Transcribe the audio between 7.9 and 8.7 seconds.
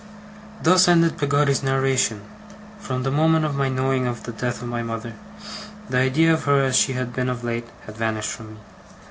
vanished from me.